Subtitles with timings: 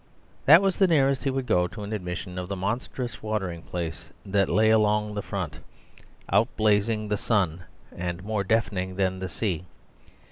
[0.47, 4.11] That was the nearest he would go to an admission of the monstrous watering place
[4.25, 5.59] that lay along the front,
[6.33, 9.65] outblazing the sun, and more deafening than the sea.